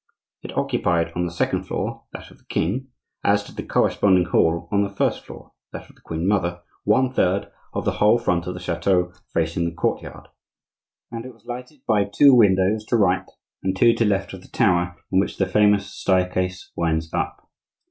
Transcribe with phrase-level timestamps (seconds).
[0.41, 2.87] It occupied on the second floor (that of the king),
[3.23, 7.13] as did the corresponding hall on the first floor (that of the queen mother), one
[7.13, 10.29] third of the whole front of the chateau facing the courtyard;
[11.11, 13.27] and it was lighted by two windows to right
[13.61, 17.47] and two to left of the tower in which the famous staircase winds up.